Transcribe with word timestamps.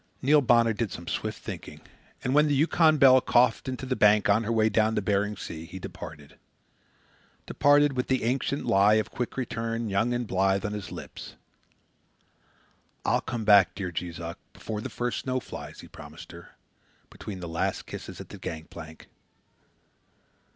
Neil 0.19 0.41
Bonner 0.41 0.73
did 0.73 0.91
some 0.91 1.07
swift 1.07 1.43
thinking, 1.43 1.79
and 2.23 2.33
when 2.33 2.47
the 2.47 2.55
Yukon 2.55 2.97
Belle 2.97 3.21
coughed 3.21 3.69
in 3.69 3.77
to 3.77 3.85
the 3.85 3.95
bank 3.95 4.29
on 4.29 4.43
her 4.45 4.51
way 4.51 4.67
down 4.67 4.95
to 4.95 5.01
Bering 5.03 5.37
Sea, 5.37 5.65
he 5.67 5.77
departed 5.77 6.39
departed 7.45 7.93
with 7.93 8.07
the 8.07 8.23
ancient 8.23 8.65
lie 8.65 8.95
of 8.95 9.11
quick 9.11 9.37
return 9.37 9.89
young 9.89 10.11
and 10.11 10.25
blithe 10.25 10.65
on 10.65 10.73
his 10.73 10.91
lips. 10.91 11.35
"I'll 13.05 13.21
come 13.21 13.45
back, 13.45 13.75
dear 13.75 13.91
Jees 13.91 14.19
Uck, 14.19 14.39
before 14.53 14.81
the 14.81 14.89
first 14.89 15.19
snow 15.19 15.39
flies," 15.39 15.81
he 15.81 15.87
promised 15.87 16.31
her, 16.31 16.55
between 17.11 17.39
the 17.39 17.47
last 17.47 17.85
kisses 17.85 18.19
at 18.19 18.29
the 18.29 18.39
gang 18.39 18.63
plank. 18.63 19.05